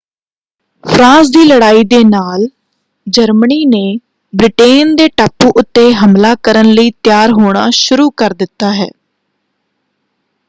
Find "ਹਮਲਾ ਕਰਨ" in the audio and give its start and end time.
5.95-6.71